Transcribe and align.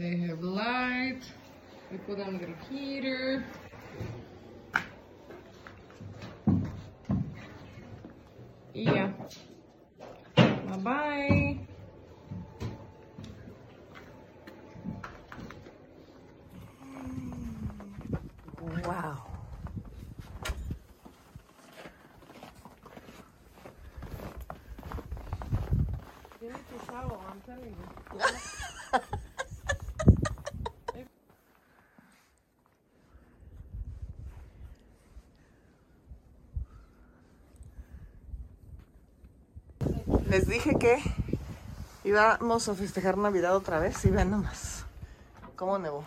They 0.00 0.16
have 0.28 0.42
light. 0.42 1.20
We 1.92 1.98
put 1.98 2.20
on 2.20 2.38
the 2.38 2.48
heater. 2.66 3.44
Yeah. 8.72 9.10
Bye 10.36 10.76
bye. 10.78 11.58
Wow. 18.82 19.18
You 26.40 26.48
need 26.48 26.56
to 26.56 26.86
shower, 26.86 27.18
I'm 27.30 27.42
telling 27.44 27.76
you. 28.14 28.50
Les 40.30 40.46
dije 40.46 40.76
que 40.78 41.02
íbamos 42.04 42.68
a 42.68 42.74
festejar 42.76 43.18
Navidad 43.18 43.56
otra 43.56 43.80
vez 43.80 44.04
y 44.04 44.10
vean 44.10 44.30
nomás 44.30 44.84
cómo 45.56 45.76
nevó. 45.76 46.04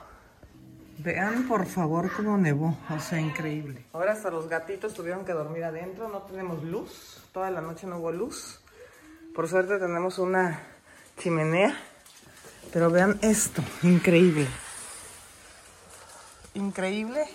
Vean 0.99 1.45
por 1.45 1.65
favor 1.65 2.09
cómo 2.15 2.38
nevó, 2.38 2.77
o 2.89 2.99
sea, 3.02 3.19
increíble. 3.19 3.85
Ahora 3.91 4.13
hasta 4.13 4.31
los 4.31 4.47
gatitos 4.47 4.93
tuvieron 4.93 5.25
que 5.25 5.33
dormir 5.33 5.65
adentro, 5.65 6.07
no 6.07 6.21
tenemos 6.21 6.63
luz, 6.63 7.21
toda 7.33 7.52
la 7.52 7.59
noche 7.59 7.85
no 7.85 7.97
hubo 7.97 8.13
luz. 8.13 8.61
Por 9.35 9.49
suerte 9.49 9.77
tenemos 9.77 10.17
una 10.19 10.58
chimenea, 11.17 11.75
pero 12.71 12.89
vean 12.89 13.19
esto, 13.21 13.61
increíble. 13.81 14.47
Increíble. 16.53 17.25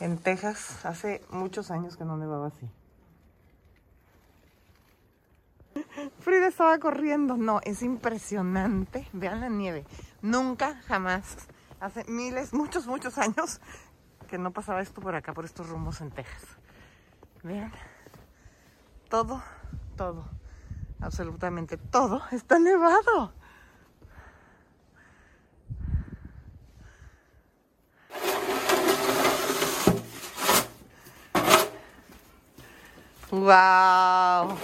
En 0.00 0.18
Texas 0.18 0.84
hace 0.84 1.22
muchos 1.30 1.70
años 1.70 1.96
que 1.96 2.04
no 2.04 2.16
nevaba 2.16 2.48
así. 2.48 2.68
Frida 6.18 6.48
estaba 6.48 6.78
corriendo. 6.78 7.36
No, 7.36 7.60
es 7.62 7.82
impresionante. 7.82 9.08
Vean 9.12 9.40
la 9.40 9.48
nieve. 9.48 9.84
Nunca, 10.20 10.80
jamás, 10.86 11.36
hace 11.80 12.04
miles, 12.04 12.52
muchos, 12.52 12.86
muchos 12.86 13.16
años 13.18 13.60
que 14.28 14.38
no 14.38 14.52
pasaba 14.52 14.80
esto 14.80 15.00
por 15.00 15.14
acá, 15.14 15.32
por 15.32 15.44
estos 15.44 15.68
rumbos 15.68 16.00
en 16.00 16.10
Texas. 16.10 16.44
Vean. 17.42 17.72
Todo, 19.08 19.42
todo, 19.96 20.24
absolutamente 21.00 21.76
todo 21.76 22.22
está 22.30 22.58
nevado. 22.60 23.32
Wow. 33.32 34.58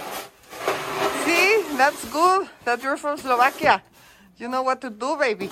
That's 1.77 2.03
good 2.09 2.49
that 2.65 2.81
you're 2.81 2.97
from 2.97 3.17
Slovakia. 3.21 3.83
You 4.37 4.49
know 4.49 4.63
what 4.63 4.81
to 4.81 4.89
do, 4.89 5.15
baby. 5.15 5.49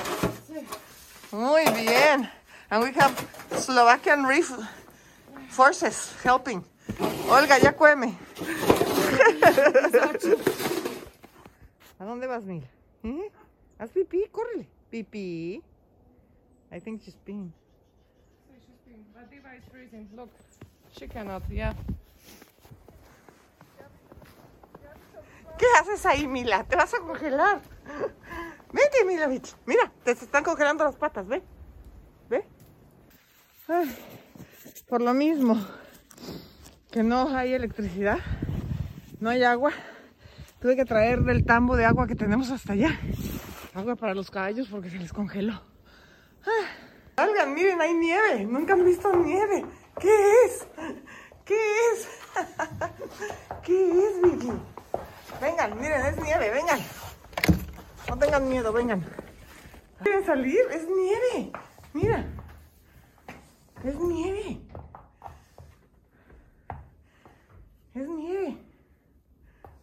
Muy 1.32 1.66
bien. 1.70 2.28
And 2.72 2.82
we 2.82 2.92
have 2.98 3.14
Slovakian 3.54 4.24
Reef 4.26 4.50
forces 5.50 6.14
helping. 6.24 6.66
Olga, 7.30 7.62
ya 7.62 7.72
cueme. 7.74 8.18
¿A 12.00 12.04
dónde 12.06 12.28
vas, 12.28 12.44
Mil? 12.44 12.64
¿Eh? 13.04 13.30
Haz 13.78 13.92
pipí, 13.92 14.26
córrele. 14.32 14.66
Pipí. 14.92 15.62
I 16.72 16.80
think 16.80 17.04
she's 17.04 17.16
peeing. 17.26 17.52
But 19.14 19.30
Diva 19.30 19.54
is 19.56 19.64
freezing. 19.72 20.10
Look, 20.16 20.30
she 20.98 21.08
cannot. 21.08 21.44
Yeah. 21.50 21.74
¿Qué 25.58 25.66
haces 25.80 26.06
ahí, 26.06 26.28
Mila? 26.28 26.64
Te 26.64 26.76
vas 26.76 26.94
a 26.94 27.00
congelar. 27.00 27.62
Vete, 28.72 29.06
Milovich. 29.06 29.56
Mira, 29.66 29.92
te 30.04 30.12
están 30.12 30.44
congelando 30.44 30.84
las 30.84 30.96
patas, 30.96 31.28
¿ve? 31.28 31.42
¿Ve? 32.30 32.46
Por 34.88 35.02
lo 35.02 35.14
mismo 35.14 35.58
que 36.92 37.04
no 37.04 37.36
hay 37.36 37.54
electricidad, 37.54 38.20
no 39.20 39.30
hay 39.30 39.44
agua, 39.44 39.72
tuve 40.60 40.76
que 40.76 40.86
traer 40.86 41.22
del 41.22 41.46
tambo 41.46 41.76
de 41.76 41.86
agua 41.86 42.08
que 42.08 42.16
tenemos 42.16 42.52
hasta 42.52 42.74
allá. 42.74 43.00
Agua 43.74 43.96
para 43.96 44.14
los 44.14 44.30
caballos 44.30 44.68
porque 44.70 44.90
se 44.90 44.98
les 44.98 45.12
congeló. 45.12 45.62
Salgan, 47.16 47.54
miren, 47.54 47.82
hay 47.82 47.94
nieve. 47.94 48.46
Nunca 48.46 48.74
han 48.74 48.86
visto 48.86 49.14
nieve. 49.16 49.66
¿Qué 50.00 50.16
es? 50.46 50.68
¿Qué 51.46 51.56
es? 51.94 52.08
¿Qué 53.64 53.90
es, 53.90 54.22
Vicky? 54.22 54.52
Vengan, 55.42 55.80
miren, 55.80 56.06
es 56.06 56.18
nieve, 56.18 56.50
vengan. 56.50 56.80
No 58.10 58.18
tengan 58.18 58.50
miedo, 58.50 58.72
vengan. 58.72 59.06
¿Quieren 60.02 60.26
salir? 60.26 60.60
Es 60.72 60.88
nieve. 60.88 61.52
Mira. 61.94 62.26
Es 63.84 63.96
nieve. 64.00 64.62
Es 67.94 68.08
nieve. 68.08 68.58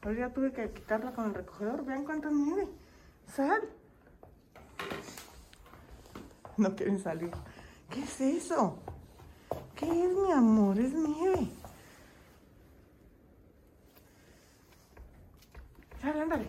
Pero 0.00 0.14
ya 0.14 0.30
tuve 0.30 0.52
que 0.52 0.70
quitarla 0.70 1.12
con 1.12 1.26
el 1.26 1.34
recogedor. 1.34 1.84
Vean 1.84 2.04
cuánta 2.04 2.30
nieve. 2.30 2.68
Sal. 3.26 3.62
No 6.56 6.74
quieren 6.74 6.98
salir. 7.02 7.30
¿Qué 7.90 8.02
es 8.02 8.20
eso? 8.20 8.78
¿Qué 9.76 9.86
es, 9.86 10.12
mi 10.12 10.32
amor? 10.32 10.78
Es 10.78 10.92
nieve. 10.92 11.48
Sal, 16.02 16.20
ándale. 16.20 16.46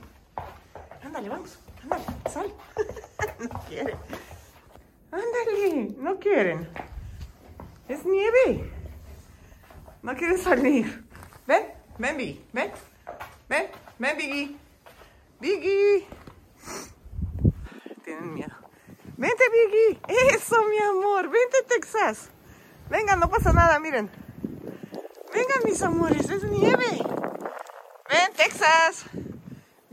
Ándale, 1.03 1.29
vamos. 1.29 1.59
Ándale, 1.83 2.03
sal. 2.31 2.51
no 3.39 3.61
quieren. 3.69 3.97
Ándale, 5.11 5.95
no 5.99 6.19
quieren. 6.19 6.67
Es 7.87 8.03
nieve. 8.03 8.71
No 10.01 10.15
quieren 10.15 10.39
salir. 10.39 11.05
Ven, 11.45 11.67
ven, 11.99 12.17
Biggie. 12.17 12.41
Ven. 12.51 12.71
Ven, 13.47 13.67
ven, 13.99 14.17
Biggie. 14.17 14.57
Biggie. 15.39 16.07
Tienen 18.03 18.33
miedo. 18.33 18.55
Vente, 19.17 19.43
Biggie. 19.51 20.01
Eso, 20.33 20.65
mi 20.65 20.79
amor. 20.79 21.29
Vente, 21.29 21.61
Texas. 21.69 22.31
Vengan, 22.89 23.19
no 23.19 23.29
pasa 23.29 23.53
nada, 23.53 23.79
miren. 23.79 24.09
Vengan, 25.31 25.61
mis 25.63 25.81
amores, 25.83 26.27
es 26.27 26.43
nieve. 26.43 27.03
Ven, 28.09 28.33
Texas. 28.35 29.05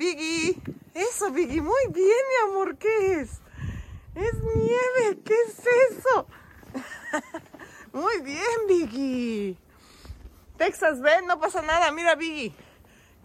Biggie. 0.01 0.57
Eso, 0.95 1.31
Biggie. 1.31 1.61
Muy 1.61 1.87
bien, 1.91 2.23
mi 2.31 2.51
amor. 2.51 2.79
¿Qué 2.79 3.21
es? 3.21 3.33
Es 4.15 4.35
nieve. 4.57 5.19
¿Qué 5.23 5.35
es 5.47 5.59
eso? 5.91 6.27
Muy 7.93 8.23
bien, 8.23 8.67
Biggie. 8.67 9.59
Texas, 10.57 11.03
ven, 11.03 11.27
no 11.27 11.39
pasa 11.39 11.61
nada. 11.61 11.93
Mira, 11.93 12.15
Biggie. 12.15 12.55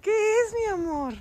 ¿Qué 0.02 0.12
es, 0.12 0.54
mi 0.54 0.66
amor? 0.66 1.14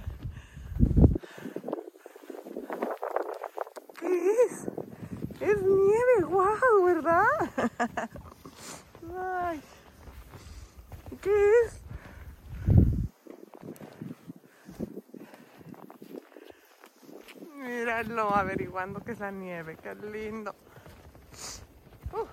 ¿Qué 4.01 4.33
es? 4.47 4.67
Es 5.41 5.63
nieve, 5.63 6.25
wow, 6.25 6.85
¿verdad? 6.85 7.27
¿Qué 11.23 11.51
es? 11.65 11.84
Míralo 17.65 18.35
averiguando 18.35 19.01
qué 19.01 19.13
es 19.13 19.21
la 19.21 19.31
nieve, 19.31 19.79
qué 19.83 19.95
lindo. 19.95 20.55
Uh. 22.13 22.27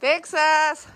Texas. 0.00 0.88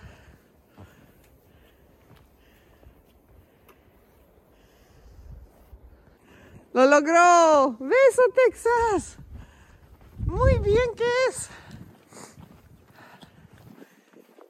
Lo 6.73 6.87
logró. 6.87 7.77
Beso, 7.79 8.23
Texas. 8.35 9.19
Muy 10.25 10.59
bien, 10.61 10.95
¿qué 10.97 11.05
es? 11.29 11.51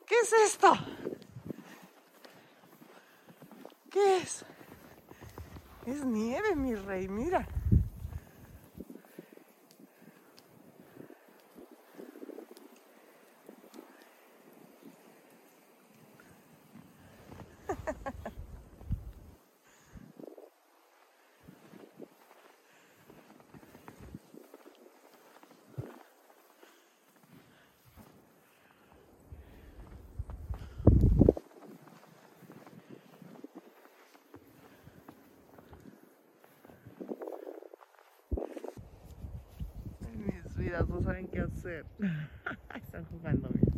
¿Qué 0.07 0.15
es 0.21 0.33
esto? 0.33 0.73
¿Qué 3.91 4.19
es? 4.19 4.45
Es 5.87 6.05
nieve, 6.05 6.57
mi 6.57 6.75
rey, 6.75 7.09
mira. 7.09 7.47
Perdidas, 40.67 40.89
no 40.89 41.01
saben 41.01 41.29
qué 41.29 41.41
hacer. 41.41 41.87
Están 42.75 43.05
jugando. 43.07 43.49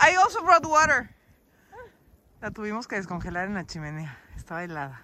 I 0.00 0.16
also 0.16 0.42
brought 0.42 0.62
water. 0.68 1.13
La 2.44 2.50
tuvimos 2.50 2.86
que 2.86 2.96
descongelar 2.96 3.48
en 3.48 3.54
la 3.54 3.64
chimenea. 3.64 4.18
Estaba 4.36 4.62
helada. 4.64 5.00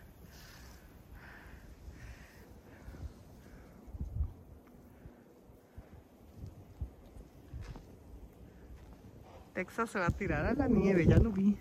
Texas 9.54 9.88
se 9.88 9.98
va 9.98 10.08
a 10.08 10.10
tirar 10.10 10.44
a 10.44 10.52
la 10.52 10.69
nieve, 10.69 11.06
ya 11.06 11.16
lo 11.16 11.32
vi. 11.32 11.58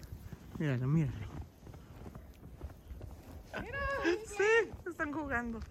Míralo, 0.57 0.85
míralo. 0.85 1.17
Sí, 4.25 4.69
están 4.85 5.13
jugando. 5.13 5.61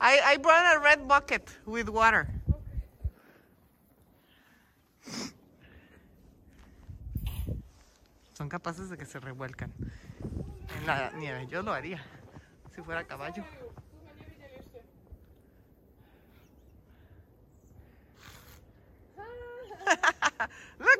I, 0.00 0.20
I 0.24 0.36
brought 0.36 0.76
a 0.76 0.78
red 0.78 1.08
bucket 1.08 1.48
with 1.66 1.88
water. 1.88 2.28
Son 8.34 8.48
capaces 8.48 8.88
de 8.88 8.96
que 8.96 9.04
se 9.04 9.18
revuelcan 9.18 9.72
en 10.78 10.86
la 10.86 11.10
nieve. 11.10 11.48
Yo 11.50 11.62
lo 11.62 11.72
haría 11.72 12.00
si 12.74 12.82
fuera 12.82 13.02
caballo. 13.02 13.44
Look, 20.78 20.97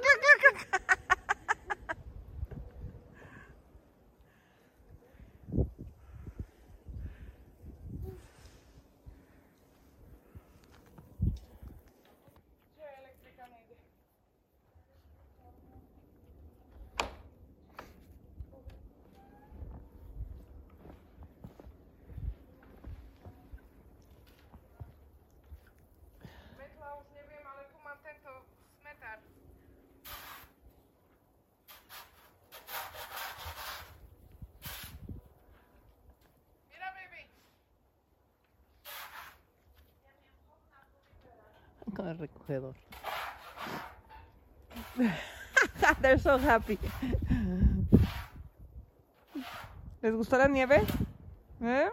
El 41.99 42.19
recogedor. 42.19 42.75
They're 46.01 46.19
so 46.19 46.39
happy. 46.39 46.79
¿Les 50.01 50.15
gustó 50.15 50.39
la 50.39 50.47
nieve? 50.49 50.85
¿Eh? 51.61 51.91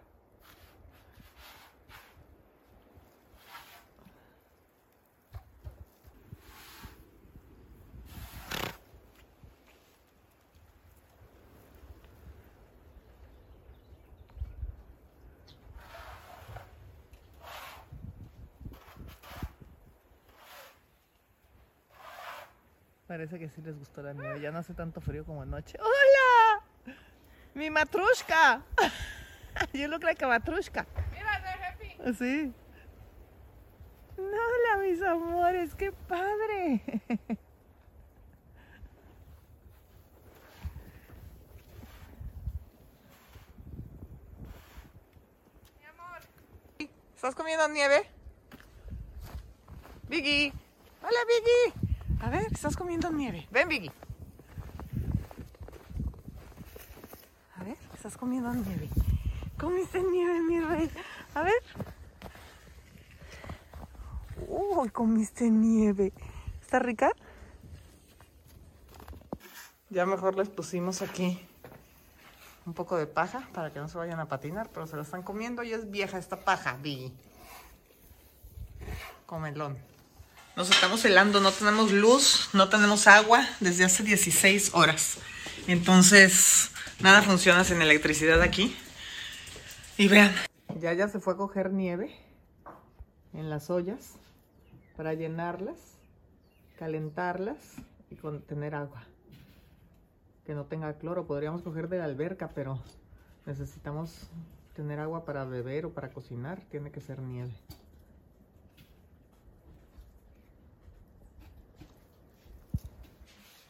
Parece 23.07 23.37
que 23.37 23.49
sí 23.49 23.61
les 23.61 23.77
gustó 23.77 24.01
la 24.01 24.13
nieve. 24.13 24.41
Ya 24.41 24.51
no 24.51 24.57
hace 24.57 24.73
tanto 24.73 24.99
frío 24.99 25.25
como 25.25 25.43
anoche. 25.43 25.77
¡Hola! 25.79 26.63
¡Mi 27.53 27.69
matrushka! 27.69 28.63
You 29.73 29.87
look 29.87 30.03
like 30.03 30.25
a 30.25 30.27
matrushka. 30.27 30.87
Mira. 31.11 32.13
Sí. 32.13 32.51
Hola, 34.17 34.81
mis 34.81 35.01
amores. 35.03 35.75
¡Qué 35.75 35.91
padre! 35.91 36.81
Mi 45.79 45.85
amor. 45.85 46.21
¿Estás 47.15 47.35
comiendo 47.35 47.67
nieve? 47.69 48.09
Biggie. 50.09 50.53
Hola, 51.01 51.19
Biggie. 51.27 51.84
A 52.21 52.29
ver, 52.29 52.47
estás 52.51 52.75
comiendo 52.75 53.11
nieve. 53.11 53.47
Ven, 53.51 53.67
Biggie. 53.67 53.91
A 57.57 57.63
ver, 57.63 57.77
estás 57.93 58.17
comiendo 58.17 58.53
nieve. 58.53 58.89
¿Comiste 59.59 60.01
nieve, 60.01 60.41
mi 60.41 60.59
rey? 60.59 60.89
A 61.33 61.41
ver. 61.41 61.61
Uy, 64.47 64.89
comiste 64.89 65.49
nieve. 65.49 66.13
¿Está 66.61 66.79
rica? 66.79 67.11
Ya 69.89 70.05
mejor 70.05 70.35
les 70.35 70.49
pusimos 70.49 71.01
aquí 71.01 71.39
un 72.65 72.73
poco 72.73 72.97
de 72.97 73.05
paja 73.05 73.47
para 73.53 73.71
que 73.71 73.79
no 73.79 73.87
se 73.87 73.97
vayan 73.97 74.19
a 74.19 74.27
patinar, 74.27 74.69
pero 74.73 74.87
se 74.87 74.95
la 74.95 75.03
están 75.03 75.21
comiendo 75.21 75.63
y 75.63 75.71
es 75.71 75.89
vieja 75.91 76.17
esta 76.17 76.37
paja, 76.37 76.77
Biggie. 76.81 77.13
Comelón. 79.25 79.77
Nos 80.55 80.69
estamos 80.69 81.03
helando, 81.03 81.41
no 81.41 81.51
tenemos 81.51 81.91
luz, 81.91 82.49
no 82.53 82.69
tenemos 82.69 83.07
agua 83.07 83.45
desde 83.59 83.83
hace 83.83 84.03
16 84.03 84.73
horas. 84.73 85.17
Entonces, 85.67 86.71
nada 87.01 87.21
funciona 87.21 87.65
sin 87.65 87.81
electricidad 87.81 88.41
aquí. 88.41 88.73
Y 89.97 90.07
vean. 90.07 90.33
Ya 90.79 90.93
ya 90.93 91.09
se 91.09 91.19
fue 91.19 91.33
a 91.33 91.37
coger 91.37 91.73
nieve 91.73 92.15
en 93.33 93.49
las 93.49 93.69
ollas 93.69 94.13
para 94.95 95.13
llenarlas, 95.13 95.75
calentarlas 96.79 97.57
y 98.09 98.15
contener 98.15 98.75
agua. 98.75 99.03
Que 100.45 100.53
no 100.53 100.67
tenga 100.67 100.97
cloro, 100.97 101.27
podríamos 101.27 101.63
coger 101.63 101.89
de 101.89 101.97
la 101.97 102.05
alberca, 102.05 102.51
pero 102.55 102.81
necesitamos 103.45 104.29
tener 104.73 105.01
agua 105.01 105.25
para 105.25 105.43
beber 105.43 105.85
o 105.85 105.93
para 105.93 106.13
cocinar, 106.13 106.61
tiene 106.71 106.91
que 106.91 107.01
ser 107.01 107.19
nieve. 107.19 107.51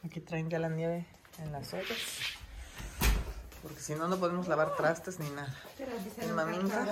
Aquí 0.06 0.20
traen 0.20 0.48
ya 0.48 0.60
la 0.60 0.68
nieve 0.68 1.04
en 1.38 1.50
las 1.50 1.74
ollas. 1.74 1.98
Porque 3.60 3.80
si 3.80 3.96
no, 3.96 4.06
no 4.06 4.18
podemos 4.18 4.46
lavar 4.46 4.76
trastes 4.76 5.18
ni 5.18 5.28
nada. 5.30 5.52
En 6.18 6.32
Maminka. 6.32 6.84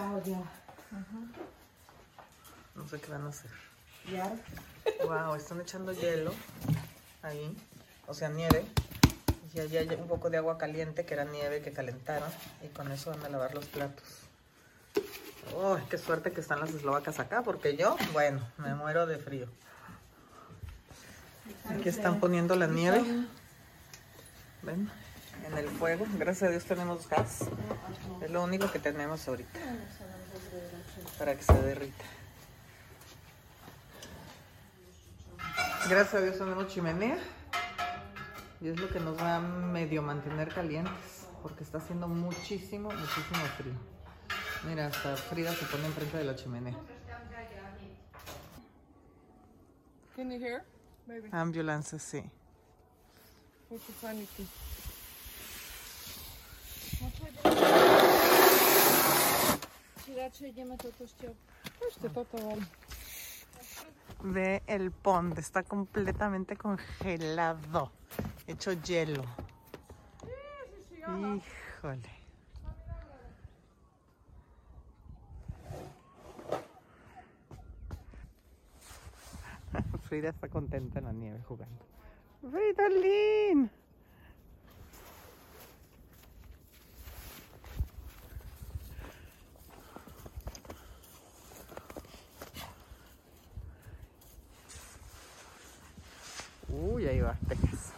No 2.75 2.89
sé 2.89 3.01
qué 3.01 3.13
van 3.13 3.27
a 3.27 3.29
hacer. 3.29 3.51
Wow, 5.07 5.37
están 5.37 5.61
echando 5.61 5.93
hielo 5.93 6.35
ahí. 7.23 7.57
O 8.09 8.15
sea, 8.15 8.29
nieve. 8.29 8.65
Y 9.55 9.61
allá 9.61 9.81
hay 9.81 9.89
un 9.95 10.09
poco 10.09 10.29
de 10.29 10.39
agua 10.39 10.59
caliente 10.59 11.07
que 11.07 11.15
era 11.15 11.25
nieve 11.25 11.63
que 11.63 11.73
calentaron. 11.73 12.29
Y 12.65 12.69
con 12.69 12.91
eso 12.91 13.11
van 13.11 13.25
a 13.25 13.29
lavar 13.29 13.55
los 13.55 13.67
platos. 13.67 14.05
Oh, 15.55 15.79
qué 15.89 15.99
suerte 15.99 16.33
que 16.33 16.41
están 16.41 16.59
las 16.59 16.71
eslovacas 16.71 17.21
acá, 17.21 17.43
porque 17.43 17.77
yo, 17.77 17.97
bueno, 18.13 18.45
me 18.59 18.75
muero 18.75 19.07
de 19.07 19.19
frío. 19.19 19.47
Aquí 21.69 21.89
están 21.89 22.21
poniendo 22.21 22.57
la 22.57 22.67
nieve. 22.67 23.03
¿Ven? 24.63 24.91
En 25.47 25.59
el 25.59 25.69
fuego. 25.69 26.07
Gracias 26.19 26.49
a 26.49 26.51
Dios 26.51 26.65
tenemos 26.65 27.09
gas. 27.09 27.45
Es 28.23 28.31
lo 28.31 28.43
único 28.43 28.71
que 28.71 28.79
tenemos 28.79 29.27
ahorita. 29.29 29.59
Para 31.19 31.37
que 31.37 31.43
se 31.43 31.53
derrita. 31.55 32.05
Gracias 35.89 36.15
a 36.15 36.21
Dios 36.21 36.39
tenemos 36.39 36.69
chimenea. 36.69 37.19
Y 38.61 38.69
es 38.69 38.81
lo 38.81 38.89
que 38.89 39.01
nos 39.01 39.19
va 39.19 39.37
a 39.37 39.41
medio 39.41 40.03
mantener 40.03 40.49
calientes. 40.53 41.27
Porque 41.43 41.65
está 41.65 41.79
haciendo 41.79 42.09
muchísimo, 42.09 42.91
muchísimo 42.91 43.45
frío. 43.59 43.75
Mira, 44.67 44.87
hasta 44.87 45.17
Frida 45.17 45.55
se 45.55 45.67
pone 45.67 45.85
enfrente 45.85 46.17
de 46.17 46.25
la 46.25 46.35
chimenea. 46.35 46.75
Can 50.17 50.31
you 50.31 50.39
hear? 50.39 50.65
Maybe. 51.07 51.29
Ambulance, 51.33 51.99
sí. 51.99 52.23
Ve 64.23 64.63
el 64.67 64.91
pond, 64.91 65.39
está 65.39 65.63
completamente 65.63 66.57
congelado, 66.57 67.93
hecho 68.47 68.73
hielo. 68.73 69.25
Híjole. 71.03 72.14
Frida 80.15 80.29
está 80.29 80.49
contenta 80.49 81.01
en 81.01 81.07
la 81.07 81.13
nieve 81.13 81.41
jugando. 81.43 81.85
¡Fridolin! 82.49 83.69
Uy, 96.69 97.09
ahí 97.09 97.21
va, 97.21 97.37
Texas. 97.49 97.93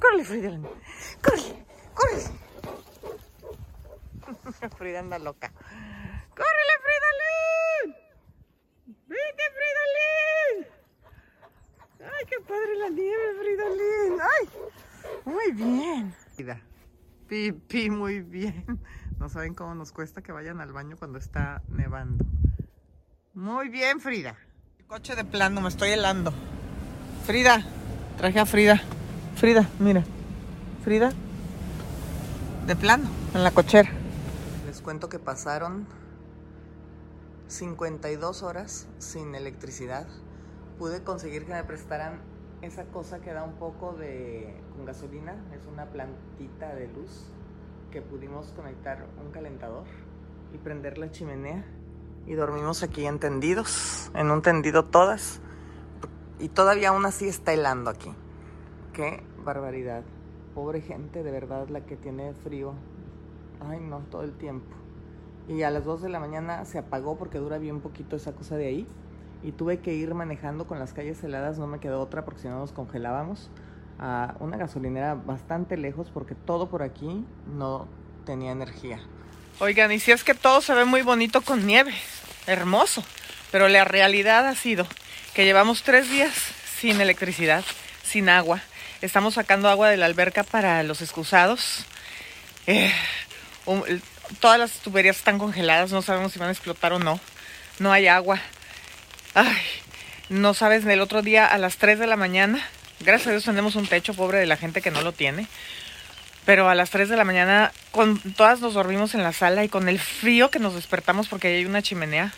¡Córrele, 0.00 0.24
Frida! 0.24 0.58
¡Córrele! 1.22 1.70
¡Córrele! 1.94 2.40
Frida 4.80 5.00
anda 5.00 5.18
loca. 5.18 5.52
¡Córrele, 6.30 6.74
Fridolin! 7.84 7.96
¡Vete, 9.06 9.42
Fridolin! 9.58 10.66
¡Ay, 12.00 12.24
qué 12.26 12.40
padre 12.40 12.76
la 12.78 12.88
nieve, 12.88 13.34
Fridolin! 13.40 14.20
¡Ay! 14.22 14.48
Muy 15.26 15.52
bien. 15.52 16.14
Frida. 16.34 16.62
Pipi, 17.28 17.90
muy 17.90 18.22
bien. 18.22 18.80
No 19.18 19.28
saben 19.28 19.52
cómo 19.52 19.74
nos 19.74 19.92
cuesta 19.92 20.22
que 20.22 20.32
vayan 20.32 20.62
al 20.62 20.72
baño 20.72 20.96
cuando 20.96 21.18
está 21.18 21.60
nevando. 21.68 22.24
Muy 23.34 23.68
bien, 23.68 24.00
Frida. 24.00 24.34
El 24.78 24.86
coche 24.86 25.14
de 25.14 25.26
plano, 25.26 25.60
me 25.60 25.68
estoy 25.68 25.90
helando. 25.90 26.32
Frida, 27.26 27.62
traje 28.16 28.40
a 28.40 28.46
Frida. 28.46 28.80
Frida, 29.36 29.68
mira. 29.78 30.04
Frida, 30.82 31.12
de 32.66 32.76
plano, 32.76 33.10
en 33.34 33.44
la 33.44 33.50
cochera. 33.50 33.99
Cuento 34.84 35.08
que 35.08 35.18
pasaron 35.18 35.86
52 37.48 38.42
horas 38.42 38.88
sin 38.98 39.34
electricidad. 39.34 40.06
Pude 40.78 41.02
conseguir 41.02 41.44
que 41.44 41.52
me 41.52 41.64
prestaran 41.64 42.20
esa 42.62 42.84
cosa 42.86 43.20
que 43.20 43.32
da 43.32 43.42
un 43.42 43.54
poco 43.54 43.92
de 43.92 44.54
gasolina, 44.86 45.34
es 45.54 45.66
una 45.66 45.86
plantita 45.86 46.74
de 46.74 46.88
luz 46.88 47.30
que 47.90 48.00
pudimos 48.02 48.52
conectar 48.52 49.06
un 49.22 49.30
calentador 49.32 49.84
y 50.54 50.58
prender 50.58 50.98
la 50.98 51.10
chimenea 51.10 51.64
y 52.26 52.34
dormimos 52.34 52.82
aquí 52.82 53.06
entendidos, 53.06 54.10
en 54.14 54.30
un 54.30 54.42
tendido 54.42 54.84
todas 54.84 55.40
y 56.38 56.48
todavía 56.48 56.90
aún 56.90 57.04
así 57.04 57.28
está 57.28 57.52
helando 57.52 57.90
aquí. 57.90 58.10
Qué 58.92 59.22
barbaridad. 59.44 60.02
Pobre 60.54 60.80
gente, 60.80 61.22
de 61.22 61.30
verdad, 61.30 61.68
la 61.68 61.84
que 61.84 61.96
tiene 61.96 62.34
frío. 62.34 62.74
Ay, 63.68 63.80
no, 63.80 63.98
todo 64.10 64.22
el 64.22 64.32
tiempo. 64.32 64.76
Y 65.48 65.62
a 65.62 65.70
las 65.70 65.84
2 65.84 66.02
de 66.02 66.08
la 66.08 66.20
mañana 66.20 66.64
se 66.64 66.78
apagó 66.78 67.16
porque 67.16 67.38
dura 67.38 67.58
bien 67.58 67.80
poquito 67.80 68.16
esa 68.16 68.32
cosa 68.32 68.56
de 68.56 68.66
ahí 68.66 68.86
y 69.42 69.52
tuve 69.52 69.78
que 69.78 69.94
ir 69.94 70.14
manejando 70.14 70.66
con 70.66 70.78
las 70.78 70.92
calles 70.92 71.22
heladas, 71.24 71.58
no 71.58 71.66
me 71.66 71.80
quedó 71.80 72.00
otra 72.00 72.24
porque 72.24 72.40
si 72.40 72.48
no 72.48 72.58
nos 72.58 72.72
congelábamos, 72.72 73.50
a 73.98 74.34
una 74.40 74.56
gasolinera 74.56 75.14
bastante 75.14 75.76
lejos 75.76 76.10
porque 76.12 76.34
todo 76.34 76.68
por 76.68 76.82
aquí 76.82 77.24
no 77.46 77.88
tenía 78.24 78.52
energía. 78.52 79.00
Oigan, 79.58 79.92
y 79.92 79.98
si 79.98 80.12
es 80.12 80.24
que 80.24 80.34
todo 80.34 80.62
se 80.62 80.74
ve 80.74 80.84
muy 80.84 81.02
bonito 81.02 81.42
con 81.42 81.66
nieve, 81.66 81.92
hermoso, 82.46 83.04
pero 83.50 83.68
la 83.68 83.84
realidad 83.84 84.46
ha 84.46 84.54
sido 84.54 84.86
que 85.34 85.44
llevamos 85.44 85.82
tres 85.82 86.10
días 86.10 86.34
sin 86.78 87.00
electricidad, 87.00 87.64
sin 88.02 88.28
agua, 88.28 88.62
estamos 89.02 89.34
sacando 89.34 89.68
agua 89.68 89.90
de 89.90 89.96
la 89.96 90.06
alberca 90.06 90.44
para 90.44 90.82
los 90.82 91.02
excusados. 91.02 91.84
Eh, 92.66 92.92
todas 94.40 94.58
las 94.58 94.72
tuberías 94.80 95.16
están 95.16 95.38
congeladas, 95.38 95.92
no 95.92 96.02
sabemos 96.02 96.32
si 96.32 96.38
van 96.38 96.48
a 96.48 96.52
explotar 96.52 96.92
o 96.92 96.98
no. 96.98 97.20
No 97.78 97.92
hay 97.92 98.08
agua. 98.08 98.40
Ay, 99.34 99.56
no 100.28 100.54
sabes, 100.54 100.84
el 100.86 101.00
otro 101.00 101.22
día 101.22 101.46
a 101.46 101.58
las 101.58 101.76
3 101.76 101.98
de 101.98 102.06
la 102.06 102.16
mañana, 102.16 102.64
gracias 103.00 103.28
a 103.28 103.30
Dios 103.30 103.44
tenemos 103.44 103.74
un 103.74 103.86
techo 103.86 104.14
pobre 104.14 104.38
de 104.38 104.46
la 104.46 104.56
gente 104.56 104.82
que 104.82 104.90
no 104.90 105.02
lo 105.02 105.12
tiene, 105.12 105.46
pero 106.44 106.68
a 106.68 106.74
las 106.74 106.90
3 106.90 107.08
de 107.08 107.16
la 107.16 107.24
mañana 107.24 107.72
con 107.90 108.18
todas 108.34 108.60
nos 108.60 108.74
dormimos 108.74 109.14
en 109.14 109.22
la 109.22 109.32
sala 109.32 109.64
y 109.64 109.68
con 109.68 109.88
el 109.88 109.98
frío 109.98 110.50
que 110.50 110.58
nos 110.58 110.74
despertamos 110.74 111.28
porque 111.28 111.48
hay 111.48 111.64
una 111.64 111.82
chimenea 111.82 112.32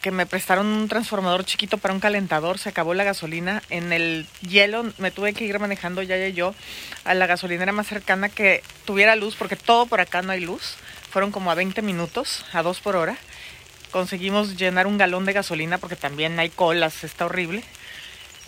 que 0.00 0.10
me 0.10 0.26
prestaron 0.26 0.66
un 0.66 0.88
transformador 0.88 1.44
chiquito 1.44 1.78
para 1.78 1.94
un 1.94 2.00
calentador, 2.00 2.58
se 2.58 2.68
acabó 2.68 2.94
la 2.94 3.04
gasolina, 3.04 3.62
en 3.70 3.92
el 3.92 4.26
hielo 4.48 4.84
me 4.98 5.10
tuve 5.10 5.34
que 5.34 5.44
ir 5.44 5.58
manejando 5.58 6.02
ya 6.02 6.24
y 6.26 6.32
yo 6.32 6.54
a 7.04 7.14
la 7.14 7.26
gasolinera 7.26 7.72
más 7.72 7.86
cercana 7.86 8.28
que 8.28 8.62
tuviera 8.84 9.16
luz, 9.16 9.34
porque 9.36 9.56
todo 9.56 9.86
por 9.86 10.00
acá 10.00 10.22
no 10.22 10.32
hay 10.32 10.40
luz, 10.40 10.76
fueron 11.10 11.32
como 11.32 11.50
a 11.50 11.54
20 11.54 11.82
minutos, 11.82 12.44
a 12.52 12.62
2 12.62 12.80
por 12.80 12.96
hora, 12.96 13.16
conseguimos 13.90 14.56
llenar 14.56 14.86
un 14.86 14.98
galón 14.98 15.24
de 15.24 15.32
gasolina 15.32 15.78
porque 15.78 15.96
también 15.96 16.38
hay 16.38 16.50
colas, 16.50 17.04
está 17.04 17.26
horrible. 17.26 17.62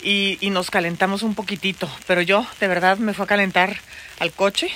Y, 0.03 0.39
y, 0.41 0.49
nos 0.49 0.71
calentamos 0.71 1.21
un 1.21 1.35
poquitito, 1.35 1.87
pero 2.07 2.23
yo 2.23 2.47
de 2.59 2.67
verdad 2.67 2.97
me 2.97 3.13
fui 3.13 3.23
a 3.23 3.27
calentar 3.27 3.77
al 4.17 4.31
coche. 4.31 4.71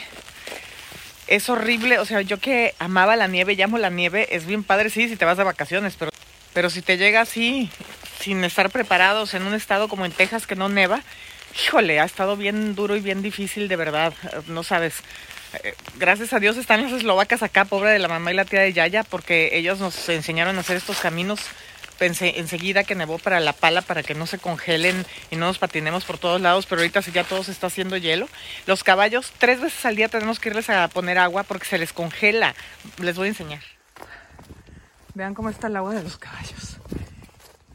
Es 1.26 1.50
horrible, 1.50 1.98
o 1.98 2.06
sea, 2.06 2.22
yo 2.22 2.38
que 2.38 2.76
amaba 2.78 3.16
la 3.16 3.26
nieve, 3.26 3.56
llamo 3.56 3.80
la 3.80 3.90
nieve, 3.90 4.36
es 4.36 4.46
bien 4.46 4.64
padre, 4.64 4.92
sí, 4.92 5.10
si 5.10 5.16
te 5.16 5.26
vas 5.26 5.38
de 5.38 5.44
vacaciones, 5.44 5.96
pero, 5.98 6.12
pero 6.56 6.72
si 6.72 6.82
te 6.82 6.98
llega 6.98 7.22
así, 7.22 7.70
sin 8.20 8.44
estar 8.44 8.72
preparados, 8.72 9.36
en 9.36 9.44
un 9.44 9.54
estado 9.54 9.88
como 9.88 10.06
en 10.06 10.12
Texas 10.12 10.48
que 10.48 10.56
no 10.56 10.70
neva, 10.70 11.04
híjole, 11.64 12.00
ha 12.00 12.06
estado 12.06 12.36
bien 12.36 12.74
duro 12.74 12.96
y 12.96 13.02
bien 13.02 13.22
difícil, 13.22 13.68
de 13.68 13.76
verdad, 13.76 14.14
no 14.48 14.64
sabes 14.64 15.04
gracias 15.98 16.34
a 16.34 16.40
Dios 16.40 16.58
están 16.58 16.82
las 16.82 16.92
eslovacas 16.92 17.44
acá, 17.44 17.66
pobre 17.66 17.92
de 17.92 18.00
la 18.00 18.08
mamá 18.08 18.32
y 18.32 18.36
la 18.36 18.46
tía 18.46 18.62
de 18.62 18.74
Yaya, 18.74 19.04
porque 19.04 19.52
ellos 19.54 19.80
nos 19.80 20.10
enseñaron 20.10 20.58
a 20.58 20.62
hacer 20.62 20.78
estos 20.78 20.98
caminos. 21.00 21.40
Pensé 21.98 22.40
enseguida 22.40 22.84
que 22.84 22.94
nevó 22.94 23.20
para 23.20 23.40
la 23.40 23.54
pala 23.54 23.82
para 23.82 24.04
que 24.04 24.16
no 24.16 24.28
se 24.28 24.38
congelen 24.38 25.06
y 25.32 25.38
no 25.38 25.46
nos 25.46 25.60
patinemos 25.60 26.04
por 26.04 26.18
todos 26.18 26.42
lados, 26.42 26.66
pero 26.66 26.82
ahorita 26.82 27.02
sí 27.02 27.12
ya 27.14 27.24
todo 27.24 27.42
se 27.44 27.52
está 27.52 27.68
haciendo 27.68 27.96
hielo. 27.96 28.28
Los 28.66 28.84
caballos, 28.84 29.32
tres 29.38 29.62
veces 29.62 29.86
al 29.86 29.96
día 29.96 30.10
tenemos 30.10 30.40
que 30.40 30.50
irles 30.50 30.70
a 30.70 30.90
poner 30.90 31.18
agua 31.18 31.44
porque 31.44 31.66
se 31.66 31.78
les 31.78 31.94
congela. 31.94 32.54
Les 33.00 33.16
voy 33.16 33.28
a 33.28 33.30
enseñar. 33.30 33.75
Vean 35.16 35.34
cómo 35.34 35.50
está 35.50 35.68
el 35.68 35.78
agua 35.78 35.94
de 35.94 36.04
los 36.04 36.18
caballos. 36.18 36.78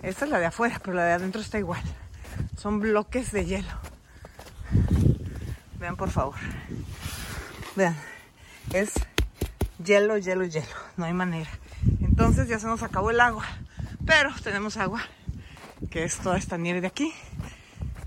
Esta 0.03 0.25
es 0.27 0.31
la 0.31 0.39
de 0.39 0.47
afuera, 0.47 0.79
pero 0.85 0.95
la 0.95 1.05
de 1.07 1.13
adentro 1.13 1.41
está 1.41 1.59
igual. 1.59 1.83
Son 2.59 2.81
bloques 2.81 3.33
de 3.33 3.47
hielo. 3.47 3.73
Vean 5.79 5.97
por 5.97 6.11
favor. 6.11 6.37
Vean, 7.77 7.97
es 8.75 8.93
hielo, 9.83 10.19
hielo, 10.19 10.45
hielo. 10.45 10.77
No 10.99 11.07
hay 11.07 11.15
manera. 11.15 11.51
Entonces 12.01 12.47
ya 12.47 12.59
se 12.59 12.67
nos 12.67 12.83
acabó 12.83 13.11
el 13.11 13.21
agua. 13.21 13.47
Pero 14.05 14.35
tenemos 14.43 14.77
agua, 14.77 15.01
que 15.91 16.05
es 16.05 16.19
toda 16.19 16.37
esta 16.37 16.59
nieve 16.59 16.83
de 16.83 16.89
aquí. 16.89 17.11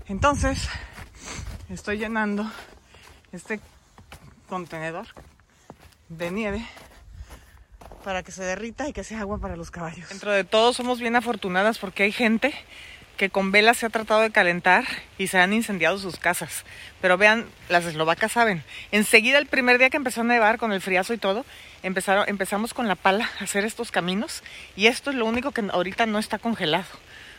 Entonces, 0.06 0.68
estoy 1.68 1.98
llenando 1.98 2.48
este 3.32 3.58
contenedor 4.48 5.06
de 6.08 6.30
nieve 6.30 6.64
para 8.04 8.22
que 8.22 8.30
se 8.30 8.44
derrita 8.44 8.86
y 8.86 8.92
que 8.92 9.02
sea 9.02 9.20
agua 9.20 9.38
para 9.38 9.56
los 9.56 9.70
caballos. 9.70 10.08
Dentro 10.10 10.30
de 10.30 10.44
todo 10.44 10.72
somos 10.74 11.00
bien 11.00 11.16
afortunadas 11.16 11.78
porque 11.78 12.02
hay 12.02 12.12
gente 12.12 12.54
que 13.16 13.30
con 13.30 13.50
velas 13.50 13.78
se 13.78 13.86
ha 13.86 13.90
tratado 13.90 14.20
de 14.20 14.30
calentar 14.30 14.84
y 15.18 15.28
se 15.28 15.38
han 15.38 15.52
incendiado 15.52 15.98
sus 15.98 16.18
casas. 16.18 16.64
Pero 17.00 17.16
vean, 17.16 17.46
las 17.68 17.84
eslovacas 17.84 18.32
saben. 18.32 18.62
Enseguida, 18.92 19.38
el 19.38 19.46
primer 19.46 19.78
día 19.78 19.88
que 19.88 19.96
empezó 19.96 20.20
a 20.20 20.24
nevar 20.24 20.58
con 20.58 20.72
el 20.72 20.82
friazo 20.82 21.14
y 21.14 21.18
todo, 21.18 21.46
empezaron, 21.82 22.28
empezamos 22.28 22.74
con 22.74 22.88
la 22.88 22.96
pala 22.96 23.30
a 23.40 23.44
hacer 23.44 23.64
estos 23.64 23.90
caminos 23.90 24.42
y 24.76 24.86
esto 24.86 25.10
es 25.10 25.16
lo 25.16 25.26
único 25.26 25.52
que 25.52 25.64
ahorita 25.72 26.06
no 26.06 26.18
está 26.18 26.38
congelado. 26.38 26.86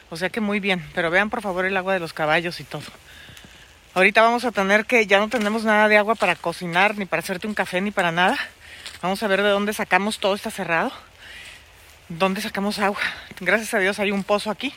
O 0.09 0.17
sea 0.17 0.29
que 0.29 0.41
muy 0.41 0.59
bien, 0.59 0.83
pero 0.95 1.11
vean 1.11 1.29
por 1.29 1.41
favor 1.41 1.65
el 1.65 1.77
agua 1.77 1.93
de 1.93 1.99
los 1.99 2.13
caballos 2.13 2.59
y 2.59 2.63
todo. 2.63 2.85
Ahorita 3.93 4.21
vamos 4.21 4.45
a 4.45 4.51
tener 4.51 4.85
que, 4.85 5.05
ya 5.05 5.19
no 5.19 5.29
tenemos 5.29 5.63
nada 5.63 5.87
de 5.87 5.97
agua 5.97 6.15
para 6.15 6.35
cocinar, 6.35 6.97
ni 6.97 7.05
para 7.05 7.21
hacerte 7.21 7.47
un 7.47 7.53
café, 7.53 7.81
ni 7.81 7.91
para 7.91 8.11
nada. 8.11 8.37
Vamos 9.05 9.21
a 9.21 9.27
ver 9.27 9.43
de 9.43 9.49
dónde 9.49 9.71
sacamos, 9.71 10.17
todo 10.17 10.33
está 10.33 10.49
cerrado. 10.49 10.91
¿Dónde 12.09 12.41
sacamos 12.41 12.79
agua? 12.79 12.97
Gracias 13.39 13.71
a 13.75 13.77
Dios 13.77 13.99
hay 13.99 14.09
un 14.09 14.23
pozo 14.23 14.49
aquí, 14.49 14.73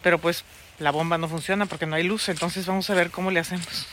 pero 0.00 0.20
pues 0.20 0.44
la 0.78 0.92
bomba 0.92 1.18
no 1.18 1.26
funciona 1.26 1.66
porque 1.66 1.84
no 1.84 1.96
hay 1.96 2.04
luz, 2.04 2.28
entonces 2.28 2.66
vamos 2.66 2.88
a 2.88 2.94
ver 2.94 3.10
cómo 3.10 3.32
le 3.32 3.40
hacemos. 3.40 3.88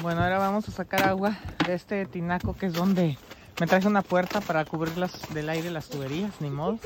Bueno, 0.00 0.22
ahora 0.22 0.38
vamos 0.38 0.68
a 0.68 0.70
sacar 0.70 1.02
agua 1.08 1.36
de 1.66 1.74
este 1.74 2.06
tinaco 2.06 2.56
que 2.56 2.66
es 2.66 2.72
donde 2.72 3.18
me 3.58 3.66
traje 3.66 3.88
una 3.88 4.02
puerta 4.02 4.40
para 4.40 4.64
cubrir 4.64 4.96
las, 4.96 5.34
del 5.34 5.48
aire 5.48 5.72
las 5.72 5.88
tuberías, 5.88 6.30
ni 6.38 6.50
modo. 6.50 6.78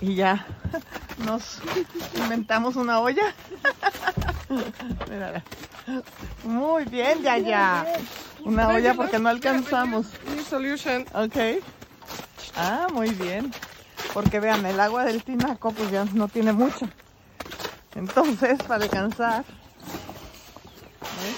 Y 0.00 0.16
ya 0.16 0.48
nos 1.18 1.60
inventamos 2.16 2.74
una 2.74 2.98
olla. 2.98 3.36
Muy 6.42 6.84
bien, 6.86 7.22
ya, 7.22 7.38
ya. 7.38 7.86
Una 8.48 8.68
olla 8.68 8.94
porque 8.94 9.18
no 9.18 9.28
alcanzamos. 9.28 10.06
Solution. 10.48 11.04
Ok. 11.12 11.62
Ah, 12.56 12.86
muy 12.94 13.10
bien. 13.10 13.52
Porque 14.14 14.40
vean, 14.40 14.64
el 14.64 14.80
agua 14.80 15.04
del 15.04 15.22
tinaco 15.22 15.70
pues 15.72 15.90
ya 15.90 16.06
no 16.14 16.28
tiene 16.28 16.54
mucha. 16.54 16.88
Entonces, 17.94 18.58
para 18.62 18.84
alcanzar. 18.84 19.44
¿ves? 21.00 21.36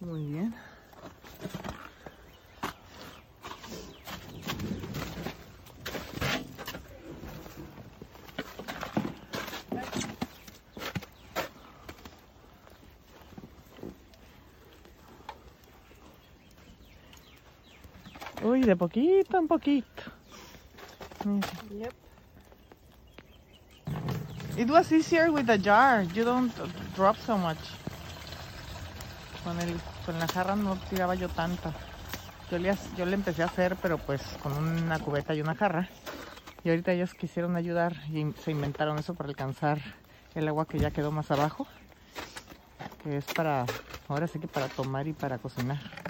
Muy 0.00 0.26
bien. 0.26 0.54
Uy, 18.44 18.60
de 18.60 18.76
poquito 18.76 19.38
en 19.38 19.48
poquito. 19.48 20.02
Yep. 21.70 21.94
It 24.58 24.68
was 24.68 24.92
easier 24.92 25.30
with 25.30 25.46
the 25.46 25.58
jar. 25.58 26.02
You 26.14 26.24
don't 26.24 26.52
drop 26.94 27.16
so 27.16 27.38
much. 27.38 27.56
Con, 29.42 29.58
el, 29.60 29.80
con 30.04 30.18
la 30.18 30.28
jarra 30.28 30.56
no 30.56 30.76
tiraba 30.90 31.14
yo 31.14 31.30
tanta. 31.30 31.72
Yo 32.50 32.58
le, 32.58 32.76
yo 32.98 33.06
le 33.06 33.14
empecé 33.14 33.42
a 33.42 33.46
hacer, 33.46 33.76
pero 33.80 33.96
pues 33.96 34.20
con 34.42 34.52
una 34.52 34.98
cubeta 34.98 35.34
y 35.34 35.40
una 35.40 35.54
jarra. 35.54 35.88
Y 36.64 36.68
ahorita 36.68 36.92
ellos 36.92 37.14
quisieron 37.14 37.56
ayudar 37.56 37.94
y 38.12 38.30
se 38.44 38.50
inventaron 38.50 38.98
eso 38.98 39.14
para 39.14 39.30
alcanzar 39.30 39.78
el 40.34 40.46
agua 40.48 40.66
que 40.66 40.78
ya 40.78 40.90
quedó 40.90 41.10
más 41.10 41.30
abajo. 41.30 41.66
Que 43.02 43.16
es 43.16 43.24
para, 43.24 43.64
ahora 44.06 44.26
sí 44.28 44.38
que 44.38 44.48
para 44.48 44.68
tomar 44.68 45.08
y 45.08 45.14
para 45.14 45.38
cocinar. 45.38 46.03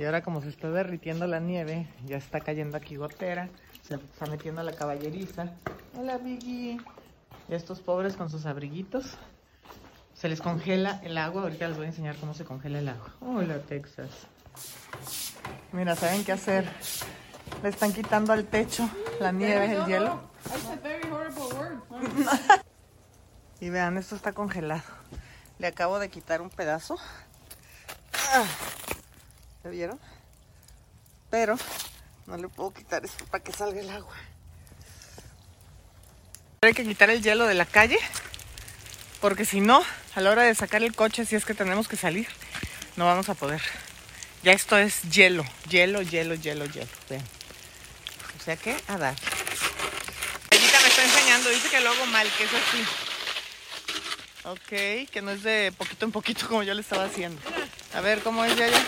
Y 0.00 0.04
ahora 0.06 0.22
como 0.22 0.40
se 0.40 0.48
está 0.48 0.70
derritiendo 0.70 1.26
la 1.26 1.40
nieve, 1.40 1.86
ya 2.06 2.16
está 2.16 2.40
cayendo 2.40 2.78
aquí 2.78 2.96
gotera, 2.96 3.50
se 3.86 3.96
está 3.96 4.24
metiendo 4.24 4.62
la 4.62 4.72
caballeriza. 4.72 5.52
Hola 5.94 6.16
Vicky. 6.16 6.80
Y 7.50 7.54
estos 7.54 7.80
pobres 7.80 8.16
con 8.16 8.30
sus 8.30 8.46
abriguitos. 8.46 9.18
Se 10.14 10.30
les 10.30 10.40
congela 10.40 11.02
el 11.04 11.18
agua. 11.18 11.42
Ahorita 11.42 11.68
les 11.68 11.76
voy 11.76 11.84
a 11.84 11.88
enseñar 11.90 12.16
cómo 12.16 12.32
se 12.32 12.46
congela 12.46 12.78
el 12.78 12.88
agua. 12.88 13.14
Hola 13.20 13.58
Texas. 13.58 14.08
Mira, 15.72 15.94
¿saben 15.96 16.24
qué 16.24 16.32
hacer? 16.32 16.66
Le 17.62 17.68
están 17.68 17.92
quitando 17.92 18.32
al 18.32 18.46
techo 18.46 18.88
la 19.20 19.32
nieve, 19.32 19.70
el 19.70 19.84
hielo. 19.84 20.18
That's 20.44 20.64
a 20.64 20.76
very 20.76 21.10
horrible 21.10 21.42
word. 21.42 22.62
Y 23.60 23.68
vean, 23.68 23.98
esto 23.98 24.16
está 24.16 24.32
congelado. 24.32 24.80
Le 25.58 25.66
acabo 25.66 25.98
de 25.98 26.08
quitar 26.08 26.40
un 26.40 26.48
pedazo. 26.48 26.96
¿Ya 29.64 29.70
vieron? 29.70 30.00
Pero 31.30 31.56
no 32.26 32.36
le 32.36 32.48
puedo 32.48 32.72
quitar 32.72 33.04
esto 33.04 33.24
para 33.26 33.42
que 33.42 33.52
salga 33.52 33.80
el 33.80 33.90
agua. 33.90 34.14
Hay 36.62 36.74
que 36.74 36.84
quitar 36.84 37.10
el 37.10 37.22
hielo 37.22 37.46
de 37.46 37.54
la 37.54 37.64
calle. 37.64 37.98
Porque 39.20 39.44
si 39.44 39.60
no, 39.60 39.82
a 40.14 40.20
la 40.20 40.30
hora 40.30 40.42
de 40.42 40.54
sacar 40.54 40.82
el 40.82 40.94
coche, 40.94 41.26
si 41.26 41.36
es 41.36 41.44
que 41.44 41.54
tenemos 41.54 41.88
que 41.88 41.96
salir, 41.96 42.26
no 42.96 43.04
vamos 43.04 43.28
a 43.28 43.34
poder. 43.34 43.60
Ya 44.42 44.52
esto 44.52 44.78
es 44.78 45.02
hielo, 45.02 45.44
hielo, 45.68 46.00
hielo, 46.00 46.34
hielo, 46.34 46.64
hielo. 46.64 46.88
O 48.38 48.42
sea 48.42 48.56
que 48.56 48.74
a 48.88 48.96
dar. 48.96 49.14
Ayita 50.50 50.80
me 50.80 50.88
está 50.88 51.04
enseñando, 51.04 51.50
dice 51.50 51.68
que 51.68 51.80
lo 51.80 51.90
hago 51.90 52.06
mal, 52.06 52.26
que 52.38 52.44
es 52.44 52.50
así. 52.54 52.84
Ok, 54.44 55.10
que 55.10 55.20
no 55.22 55.32
es 55.32 55.42
de 55.42 55.72
poquito 55.76 56.06
en 56.06 56.12
poquito 56.12 56.48
como 56.48 56.62
yo 56.62 56.72
le 56.72 56.80
estaba 56.80 57.04
haciendo. 57.04 57.42
A 57.92 58.00
ver, 58.00 58.22
¿cómo 58.22 58.42
es 58.44 58.56
ya 58.56 58.68
ya? 58.68 58.82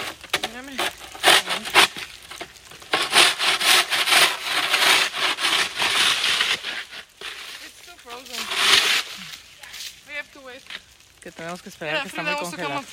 Tenemos 11.43 11.63
que 11.63 11.71
esperar 11.71 12.03
que 12.03 12.09
está 12.09 12.23
muy 12.23 12.79
up. 12.79 12.85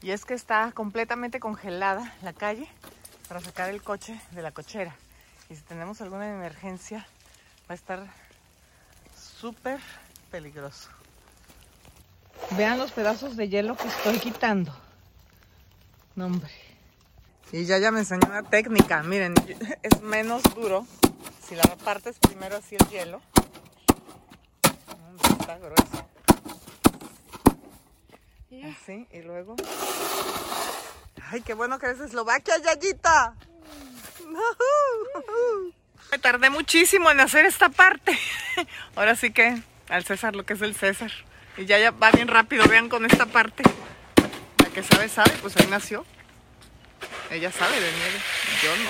Y 0.00 0.12
es 0.12 0.24
que 0.24 0.32
está 0.32 0.72
completamente 0.72 1.40
congelada 1.40 2.14
la 2.22 2.32
calle 2.32 2.66
para 3.28 3.40
sacar 3.40 3.68
el 3.68 3.82
coche 3.82 4.18
de 4.30 4.40
la 4.40 4.50
cochera. 4.50 4.96
Y 5.50 5.56
si 5.56 5.60
tenemos 5.62 6.00
alguna 6.00 6.30
emergencia, 6.30 7.06
va 7.68 7.72
a 7.72 7.74
estar 7.74 8.06
súper 9.14 9.78
peligroso. 10.30 10.88
Vean 12.52 12.78
los 12.78 12.92
pedazos 12.92 13.36
de 13.36 13.48
hielo 13.50 13.76
que 13.76 13.88
estoy 13.88 14.18
quitando. 14.20 14.74
No, 16.14 16.26
hombre. 16.26 16.50
Y 17.52 17.66
ya 17.66 17.76
ya 17.78 17.90
me 17.90 18.00
enseñó 18.00 18.26
una 18.26 18.42
técnica. 18.42 19.02
Miren, 19.02 19.34
es 19.82 20.00
menos 20.00 20.42
duro. 20.54 20.86
Si 21.46 21.54
la 21.56 21.64
partes 21.84 22.18
primero 22.18 22.56
así 22.56 22.76
el 22.76 22.88
hielo. 22.88 23.20
Hombre, 24.88 25.28
Está 25.40 25.58
grueso. 25.58 26.08
Yeah. 28.50 28.70
Así, 28.70 29.06
y 29.12 29.22
luego. 29.22 29.56
Ay, 31.30 31.42
qué 31.42 31.52
bueno 31.52 31.78
que 31.78 31.88
de 31.88 32.06
Eslovaquia, 32.06 32.56
Yayita. 32.58 33.34
Me 36.10 36.18
tardé 36.18 36.48
muchísimo 36.48 37.10
en 37.10 37.20
hacer 37.20 37.44
esta 37.44 37.68
parte. 37.68 38.18
Ahora 38.96 39.16
sí 39.16 39.32
que 39.32 39.62
al 39.88 40.04
César 40.04 40.34
lo 40.34 40.46
que 40.46 40.54
es 40.54 40.62
el 40.62 40.74
César. 40.74 41.12
Y 41.58 41.66
ya, 41.66 41.78
ya 41.78 41.90
va 41.90 42.10
bien 42.10 42.28
rápido, 42.28 42.66
vean 42.66 42.88
con 42.88 43.04
esta 43.04 43.26
parte. 43.26 43.64
La 44.62 44.70
que 44.70 44.82
sabe, 44.82 45.10
sabe, 45.10 45.32
pues 45.42 45.54
ahí 45.58 45.66
nació. 45.66 46.06
Ella 47.30 47.52
sabe 47.52 47.78
de 47.78 47.92
nieve, 47.92 48.18
yo 48.62 48.74
no. 48.76 48.88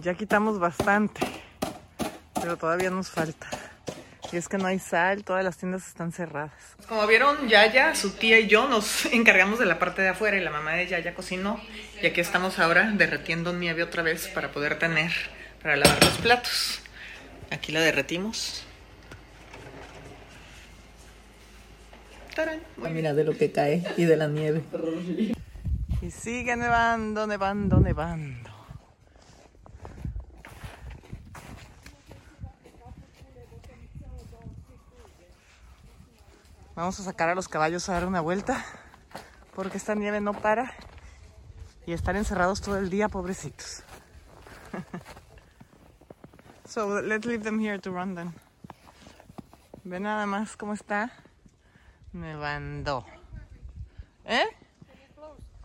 Ya 0.00 0.14
quitamos 0.14 0.58
bastante, 0.58 1.20
pero 2.34 2.56
todavía 2.56 2.90
nos 2.90 3.10
falta. 3.10 3.48
Y 4.32 4.36
es 4.36 4.48
que 4.48 4.58
no 4.58 4.66
hay 4.66 4.78
sal, 4.78 5.24
todas 5.24 5.42
las 5.44 5.56
tiendas 5.56 5.88
están 5.88 6.12
cerradas. 6.12 6.52
Como 6.88 7.04
vieron, 7.06 7.48
Yaya, 7.48 7.94
su 7.96 8.10
tía 8.10 8.38
y 8.38 8.46
yo 8.46 8.68
nos 8.68 9.06
encargamos 9.12 9.58
de 9.58 9.66
la 9.66 9.78
parte 9.78 10.02
de 10.02 10.08
afuera 10.08 10.36
y 10.36 10.40
la 10.40 10.50
mamá 10.50 10.74
de 10.74 10.86
Yaya 10.86 11.14
cocinó. 11.14 11.60
Y 12.00 12.06
aquí 12.06 12.20
estamos 12.20 12.58
ahora 12.58 12.92
derretiendo 12.94 13.52
nieve 13.52 13.82
otra 13.82 14.02
vez 14.02 14.28
para 14.28 14.52
poder 14.52 14.78
tener, 14.78 15.10
para 15.62 15.76
lavar 15.76 16.02
los 16.04 16.18
platos. 16.18 16.80
Aquí 17.50 17.72
la 17.72 17.80
derretimos. 17.80 18.64
¡Tarán! 22.34 22.60
Mira 22.76 23.12
de 23.12 23.24
lo 23.24 23.36
que 23.36 23.50
cae 23.50 23.82
y 23.96 24.04
de 24.04 24.16
la 24.16 24.28
nieve. 24.28 24.62
Y 26.00 26.10
sigue 26.12 26.54
nevando, 26.56 27.26
nevando, 27.26 27.80
nevando. 27.80 28.49
Vamos 36.74 37.00
a 37.00 37.02
sacar 37.02 37.28
a 37.28 37.34
los 37.34 37.48
caballos 37.48 37.88
a 37.88 37.94
dar 37.94 38.06
una 38.06 38.20
vuelta 38.20 38.64
porque 39.54 39.76
esta 39.76 39.94
nieve 39.94 40.20
no 40.20 40.32
para 40.32 40.72
y 41.84 41.92
están 41.92 42.16
encerrados 42.16 42.60
todo 42.60 42.78
el 42.78 42.88
día, 42.90 43.08
pobrecitos. 43.08 43.82
so 46.64 47.00
let's 47.02 47.26
leave 47.26 47.42
them 47.42 47.58
here 47.58 47.78
to 47.78 47.90
run 47.90 48.14
then. 48.14 48.32
Ve 49.82 49.98
nada 49.98 50.26
más 50.26 50.56
cómo 50.56 50.74
está 50.74 51.10
nevando. 52.12 53.04
¿Eh? 54.24 54.46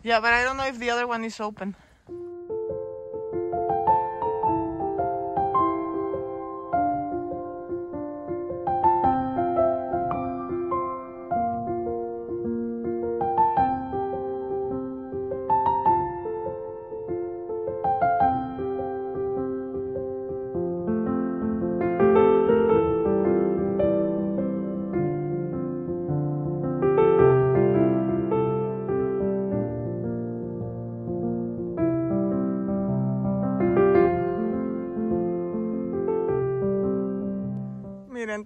Yeah, 0.02 0.20
but 0.20 0.30
I 0.32 0.44
don't 0.44 0.56
know 0.56 0.66
if 0.66 0.78
the 0.78 0.90
other 0.90 1.06
one 1.06 1.24
is 1.24 1.40
open. 1.40 1.76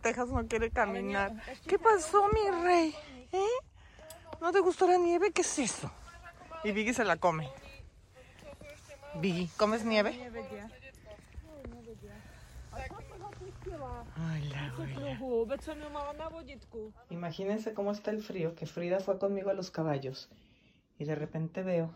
En 0.01 0.03
Texas 0.03 0.29
no 0.31 0.47
quiere 0.49 0.71
caminar. 0.71 1.33
¿Qué 1.67 1.79
pasó, 1.79 2.29
mi 2.29 2.51
rey? 2.65 2.95
¿Eh? 3.33 3.45
¿No 4.41 4.51
te 4.51 4.61
gustó 4.61 4.87
la 4.87 4.97
nieve? 4.97 5.31
¿Qué 5.31 5.43
es 5.43 5.59
eso? 5.59 5.91
Y 6.65 6.73
Vicky 6.73 6.95
se 6.95 7.05
la 7.05 7.17
come. 7.17 7.51
Vicky, 9.17 9.49
¿comes 9.59 9.85
nieve? 9.85 10.19
Hola, 14.17 14.75
hola. 14.79 15.19
Imagínense 17.11 17.75
cómo 17.75 17.93
está 17.93 18.11
el 18.11 18.23
frío, 18.23 18.55
que 18.55 18.67
Frida 18.67 19.01
fue 19.01 19.19
conmigo 19.19 19.51
a 19.51 19.55
los 19.55 19.71
caballos 19.71 20.31
y 20.99 21.05
de 21.05 21.15
repente 21.15 21.63
veo, 21.63 21.91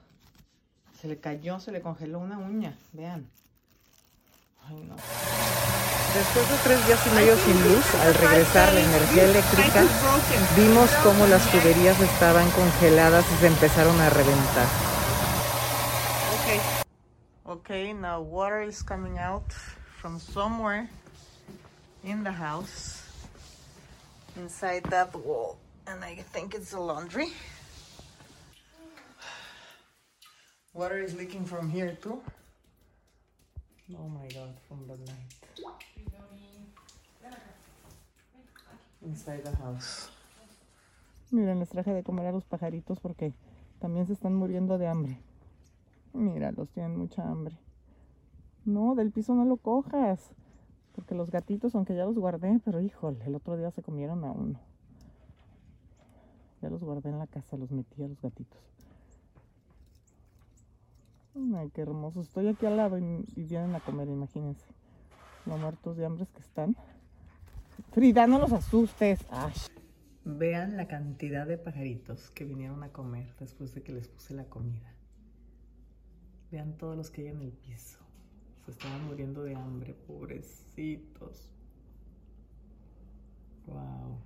se 1.00 1.08
le 1.08 1.18
cayó, 1.18 1.58
se 1.58 1.72
le 1.72 1.80
congeló 1.80 2.18
una 2.18 2.38
uña, 2.38 2.76
vean. 2.92 3.30
Ay, 4.66 4.82
no. 4.82 4.96
Después 6.14 6.48
de 6.48 6.56
tres 6.62 6.86
días 6.86 7.00
y 7.08 7.10
medio 7.10 7.36
sin 7.36 7.60
luz, 7.64 7.84
al 7.96 8.14
regresar 8.14 8.72
la 8.72 8.80
energía 8.80 9.24
eléctrica, 9.24 9.82
vimos 10.56 10.88
cómo 11.02 11.26
las 11.26 11.50
tuberías 11.50 12.00
estaban 12.00 12.48
congeladas 12.52 13.24
y 13.32 13.40
se 13.40 13.46
empezaron 13.48 14.00
a 14.00 14.10
reventar. 14.10 14.68
Okay. 16.40 16.60
Okay, 17.44 17.92
now 17.92 18.20
water 18.20 18.62
is 18.62 18.80
coming 18.80 19.18
out 19.18 19.52
from 20.00 20.20
somewhere 20.20 20.88
in 22.04 22.22
the 22.22 22.30
house 22.30 23.02
inside 24.36 24.84
that 24.90 25.12
wall 25.16 25.58
and 25.88 26.04
I 26.04 26.22
think 26.32 26.54
it's 26.54 26.70
the 26.70 26.80
laundry. 26.80 27.32
Water 30.72 31.02
is 31.02 31.14
leaking 31.16 31.44
from 31.44 31.70
here 31.70 31.98
too. 32.00 32.22
Oh 33.98 34.08
my 34.08 34.28
god, 34.28 34.54
from 34.68 34.86
the 34.86 34.96
night. 34.96 35.44
Inside 39.04 39.42
les 41.30 41.68
traje 41.68 41.92
de 41.92 42.02
comer 42.02 42.26
a 42.26 42.32
los 42.32 42.44
pajaritos 42.44 43.00
porque 43.00 43.34
también 43.80 44.06
se 44.06 44.12
están 44.12 44.34
muriendo 44.34 44.78
de 44.78 44.86
hambre. 44.86 45.18
Míralos, 46.12 46.70
tienen 46.70 46.96
mucha 46.96 47.28
hambre. 47.28 47.58
No, 48.64 48.94
del 48.94 49.10
piso 49.10 49.34
no 49.34 49.44
lo 49.44 49.56
cojas. 49.56 50.30
Porque 50.94 51.14
los 51.14 51.30
gatitos, 51.30 51.74
aunque 51.74 51.96
ya 51.96 52.04
los 52.04 52.16
guardé, 52.16 52.60
pero 52.64 52.80
híjole, 52.80 53.24
el 53.26 53.34
otro 53.34 53.56
día 53.56 53.70
se 53.72 53.82
comieron 53.82 54.24
a 54.24 54.30
uno. 54.30 54.60
Ya 56.62 56.70
los 56.70 56.82
guardé 56.82 57.10
en 57.10 57.18
la 57.18 57.26
casa, 57.26 57.56
los 57.56 57.72
metí 57.72 58.02
a 58.02 58.08
los 58.08 58.22
gatitos. 58.22 58.60
Ay, 61.56 61.68
qué 61.70 61.82
hermoso. 61.82 62.20
Estoy 62.20 62.46
aquí 62.46 62.64
al 62.64 62.76
lado 62.76 62.96
y, 62.96 63.24
vienen 63.36 63.74
a 63.74 63.80
comer, 63.80 64.08
imagínense. 64.08 64.66
Los 65.46 65.58
muertos 65.58 65.96
de 65.96 66.06
hambre 66.06 66.26
que 66.32 66.40
están. 66.40 66.76
Frida, 67.94 68.26
no 68.26 68.40
los 68.40 68.52
asustes. 68.52 69.24
Vean 70.24 70.76
la 70.76 70.88
cantidad 70.88 71.46
de 71.46 71.56
pajaritos 71.56 72.28
que 72.32 72.44
vinieron 72.44 72.82
a 72.82 72.88
comer 72.88 73.32
después 73.38 73.72
de 73.72 73.84
que 73.84 73.92
les 73.92 74.08
puse 74.08 74.34
la 74.34 74.46
comida. 74.46 74.92
Vean 76.50 76.76
todos 76.76 76.96
los 76.96 77.12
que 77.12 77.20
hay 77.20 77.28
en 77.28 77.40
el 77.40 77.52
piso. 77.52 78.00
Se 78.64 78.72
estaban 78.72 79.06
muriendo 79.06 79.44
de 79.44 79.54
hambre, 79.54 79.94
pobrecitos. 79.94 81.52
Wow. 83.68 84.18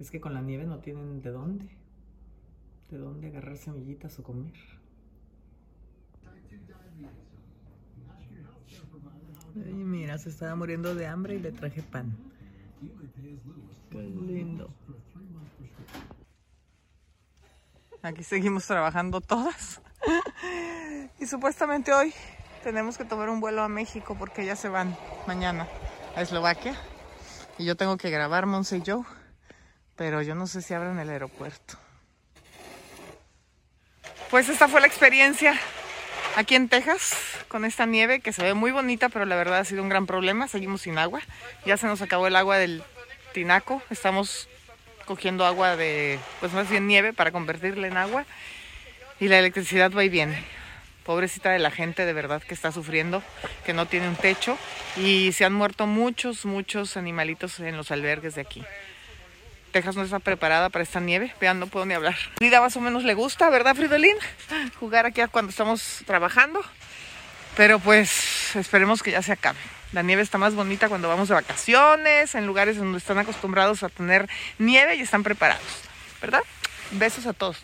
Es 0.00 0.10
que 0.10 0.20
con 0.20 0.34
la 0.34 0.42
nieve 0.42 0.66
no 0.66 0.80
tienen 0.80 1.22
de 1.22 1.30
dónde. 1.30 1.70
De 2.90 2.98
dónde 2.98 3.28
agarrar 3.28 3.56
semillitas 3.56 4.18
o 4.18 4.22
comer. 4.22 4.81
Ay, 9.54 9.72
mira, 9.72 10.18
se 10.18 10.30
estaba 10.30 10.54
muriendo 10.54 10.94
de 10.94 11.06
hambre 11.06 11.34
y 11.34 11.38
le 11.38 11.52
traje 11.52 11.82
pan. 11.82 12.16
Lindo. 13.90 14.70
Aquí 18.02 18.24
seguimos 18.24 18.66
trabajando 18.66 19.20
todas. 19.20 19.80
Y 21.20 21.26
supuestamente 21.26 21.92
hoy 21.92 22.12
tenemos 22.64 22.98
que 22.98 23.04
tomar 23.04 23.28
un 23.28 23.40
vuelo 23.40 23.62
a 23.62 23.68
México 23.68 24.16
porque 24.18 24.44
ya 24.44 24.56
se 24.56 24.68
van 24.68 24.96
mañana 25.28 25.68
a 26.16 26.22
Eslovaquia. 26.22 26.74
Y 27.58 27.64
yo 27.64 27.76
tengo 27.76 27.96
que 27.96 28.10
grabar 28.10 28.46
Monse 28.46 28.78
y 28.78 28.82
Joe. 28.84 29.04
Pero 29.94 30.20
yo 30.20 30.34
no 30.34 30.48
sé 30.48 30.62
si 30.62 30.74
abren 30.74 30.98
el 30.98 31.10
aeropuerto. 31.10 31.78
Pues 34.32 34.48
esta 34.48 34.66
fue 34.66 34.80
la 34.80 34.88
experiencia 34.88 35.54
aquí 36.36 36.54
en 36.54 36.68
Texas 36.68 37.14
con 37.48 37.64
esta 37.64 37.86
nieve 37.86 38.20
que 38.20 38.32
se 38.32 38.42
ve 38.42 38.54
muy 38.54 38.70
bonita, 38.70 39.08
pero 39.08 39.24
la 39.24 39.36
verdad 39.36 39.60
ha 39.60 39.64
sido 39.64 39.82
un 39.82 39.88
gran 39.88 40.06
problema. 40.06 40.48
Seguimos 40.48 40.82
sin 40.82 40.98
agua. 40.98 41.20
Ya 41.66 41.76
se 41.76 41.86
nos 41.86 42.02
acabó 42.02 42.26
el 42.26 42.36
agua 42.36 42.58
del 42.58 42.82
tinaco. 43.32 43.82
Estamos 43.90 44.48
cogiendo 45.04 45.44
agua 45.44 45.76
de, 45.76 46.18
pues 46.40 46.52
más 46.52 46.68
bien 46.68 46.86
nieve 46.86 47.12
para 47.12 47.30
convertirla 47.30 47.86
en 47.88 47.96
agua. 47.96 48.24
Y 49.20 49.28
la 49.28 49.38
electricidad 49.38 49.92
va 49.92 50.04
y 50.04 50.08
viene. 50.08 50.44
Pobrecita 51.04 51.50
de 51.50 51.58
la 51.58 51.70
gente 51.70 52.04
de 52.06 52.12
verdad 52.12 52.42
que 52.42 52.54
está 52.54 52.70
sufriendo, 52.70 53.22
que 53.64 53.72
no 53.72 53.86
tiene 53.86 54.08
un 54.08 54.16
techo. 54.16 54.56
Y 54.96 55.32
se 55.32 55.44
han 55.44 55.52
muerto 55.52 55.86
muchos, 55.86 56.44
muchos 56.44 56.96
animalitos 56.96 57.60
en 57.60 57.76
los 57.76 57.90
albergues 57.90 58.34
de 58.36 58.40
aquí. 58.40 58.62
Texas 59.72 59.96
no 59.96 60.02
está 60.02 60.18
preparada 60.18 60.68
para 60.70 60.84
esta 60.84 61.00
nieve. 61.00 61.34
Vean, 61.40 61.58
no 61.58 61.66
puedo 61.66 61.86
ni 61.86 61.94
hablar. 61.94 62.16
Frida 62.36 62.60
más 62.60 62.76
o 62.76 62.80
menos 62.80 63.04
le 63.04 63.14
gusta, 63.14 63.50
¿verdad, 63.50 63.74
Fridolín? 63.74 64.16
Jugar 64.78 65.06
aquí 65.06 65.20
cuando 65.30 65.50
estamos 65.50 66.02
trabajando. 66.06 66.62
Pero 67.56 67.78
pues 67.78 68.54
esperemos 68.54 69.02
que 69.02 69.10
ya 69.10 69.22
se 69.22 69.32
acabe. 69.32 69.58
La 69.92 70.02
nieve 70.02 70.22
está 70.22 70.38
más 70.38 70.54
bonita 70.54 70.88
cuando 70.88 71.08
vamos 71.08 71.28
de 71.28 71.34
vacaciones, 71.34 72.34
en 72.34 72.46
lugares 72.46 72.78
donde 72.78 72.98
están 72.98 73.18
acostumbrados 73.18 73.82
a 73.82 73.88
tener 73.90 74.28
nieve 74.58 74.94
y 74.96 75.00
están 75.00 75.22
preparados, 75.22 75.62
¿verdad? 76.20 76.42
Besos 76.92 77.26
a 77.26 77.32
todos. 77.34 77.58